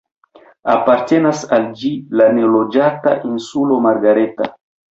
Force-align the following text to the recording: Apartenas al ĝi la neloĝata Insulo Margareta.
Apartenas 0.75 1.43
al 1.59 1.67
ĝi 1.83 1.93
la 2.21 2.31
neloĝata 2.39 3.17
Insulo 3.35 3.81
Margareta. 3.87 4.53